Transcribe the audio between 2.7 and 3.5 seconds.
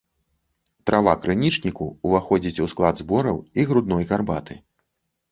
склад збораў